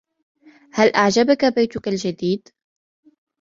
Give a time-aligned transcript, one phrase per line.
[0.73, 2.47] هل أعجبك بيتك الجديد؟